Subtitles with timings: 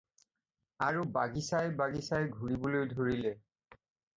[0.85, 3.39] আৰু বাগিচাই বাগিচাই ঘুৰিবলৈ ধৰিলে।